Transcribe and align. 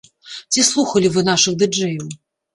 Ці 0.55 0.63
слухалі 0.69 1.11
вы 1.19 1.25
нашых 1.29 1.61
ды-джэяў? 1.61 2.11